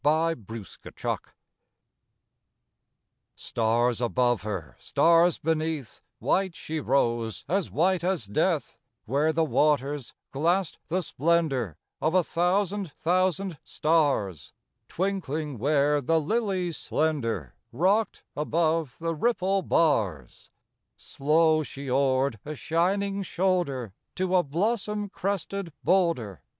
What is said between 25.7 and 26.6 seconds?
boulder.